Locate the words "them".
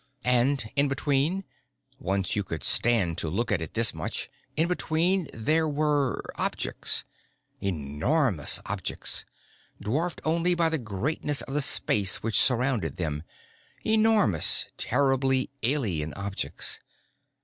12.97-13.21